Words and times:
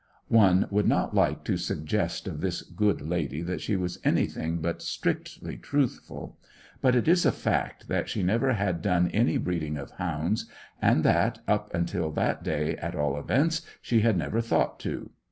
One 0.29 0.65
would 0.71 0.87
not 0.87 1.13
like 1.13 1.43
to 1.43 1.57
suggest 1.57 2.27
of 2.27 2.41
this 2.41 2.63
good 2.63 3.01
lady 3.01 3.43
that 3.43 3.61
she 3.61 3.75
was 3.75 3.99
anything 4.03 4.57
but 4.59 4.81
strictly 4.81 5.57
truthful; 5.57 6.39
but 6.81 6.95
it 6.95 7.07
is 7.07 7.23
a 7.23 7.31
fact 7.31 7.87
that 7.87 8.09
she 8.09 8.23
never 8.23 8.53
had 8.53 8.81
done 8.81 9.09
any 9.11 9.37
breeding 9.37 9.77
of 9.77 9.91
hounds, 9.91 10.47
and 10.81 11.03
that, 11.03 11.41
up 11.47 11.71
till 11.85 12.09
that 12.13 12.41
day 12.43 12.75
at 12.77 12.95
all 12.95 13.15
events, 13.19 13.61
she 13.79 13.99
had 13.99 14.17
never 14.17 14.41
thought 14.41 14.79
to. 14.79 15.11